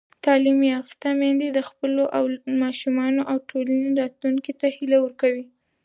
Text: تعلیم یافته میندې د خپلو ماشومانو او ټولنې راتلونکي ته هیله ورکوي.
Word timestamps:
تعلیم 0.25 0.59
یافته 0.73 1.07
میندې 1.19 1.47
د 1.51 1.59
خپلو 1.69 2.01
ماشومانو 2.61 3.21
او 3.31 3.37
ټولنې 3.49 3.89
راتلونکي 4.01 4.53
ته 4.59 4.67
هیله 4.75 4.97
ورکوي. 5.01 5.45